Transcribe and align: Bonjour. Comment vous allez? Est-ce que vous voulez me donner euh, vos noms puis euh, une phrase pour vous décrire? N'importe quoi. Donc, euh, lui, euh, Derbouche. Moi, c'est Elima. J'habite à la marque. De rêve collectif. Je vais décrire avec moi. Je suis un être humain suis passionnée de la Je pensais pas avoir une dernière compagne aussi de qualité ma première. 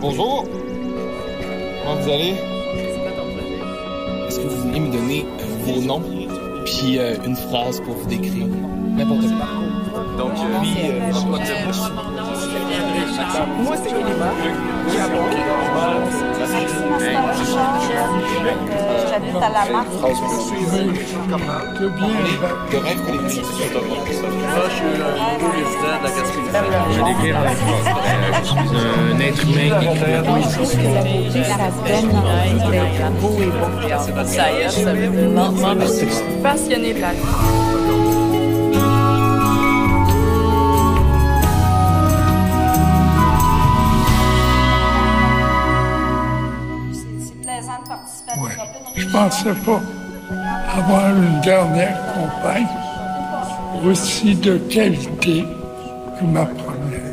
Bonjour. 0.00 0.44
Comment 1.82 1.96
vous 2.00 2.10
allez? 2.10 2.34
Est-ce 4.28 4.38
que 4.40 4.46
vous 4.46 4.62
voulez 4.62 4.80
me 4.80 4.92
donner 4.92 5.26
euh, 5.40 5.44
vos 5.64 5.80
noms 5.80 6.02
puis 6.64 6.98
euh, 6.98 7.16
une 7.24 7.34
phrase 7.34 7.80
pour 7.80 7.94
vous 7.94 8.06
décrire? 8.06 8.46
N'importe 8.46 9.22
quoi. 9.22 9.46
Donc, 10.16 10.32
euh, 10.36 10.60
lui, 10.60 10.74
euh, 10.84 11.12
Derbouche. 11.12 11.90
Moi, 13.64 13.76
c'est 13.76 13.90
Elima. 13.90 14.30
J'habite 19.10 19.36
à 19.36 19.48
la 19.48 19.64
marque. 19.72 19.92
De 22.70 22.76
rêve 22.76 23.00
collectif. 23.04 23.46
Je 26.48 26.96
vais 26.96 27.04
décrire 27.04 27.38
avec 27.38 27.58
moi. 27.64 27.78
Je 28.42 28.46
suis 28.46 28.58
un 28.58 29.20
être 29.20 29.46
humain 29.46 29.80
suis 35.96 36.42
passionnée 36.42 36.94
de 36.94 37.00
la 37.00 37.12
Je 48.94 49.06
pensais 49.08 49.54
pas 49.64 49.80
avoir 50.76 51.10
une 51.10 51.40
dernière 51.40 51.98
compagne 52.14 52.66
aussi 53.84 54.34
de 54.34 54.58
qualité 54.58 55.44
ma 56.22 56.44
première. 56.46 57.07